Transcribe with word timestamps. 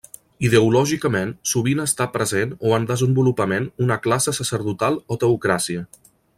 Ideològicament 0.47 1.33
sovint 1.49 1.83
està 1.83 2.07
present 2.15 2.55
o 2.69 2.73
en 2.79 2.89
desenvolupament 2.93 3.69
una 3.89 3.99
classe 4.07 4.35
sacerdotal 4.39 4.99
o 5.17 5.23
teocràcia. 5.27 5.89